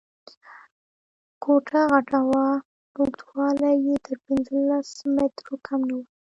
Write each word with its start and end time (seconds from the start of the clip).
کوټه 1.43 1.81
غټه 1.91 2.19
وه، 2.29 2.47
اوږدوالی 2.97 3.73
یې 3.85 3.95
تر 4.05 4.15
پنځلس 4.25 4.89
مترو 5.15 5.55
کم 5.67 5.81
نه 5.89 5.95
و. 5.99 6.01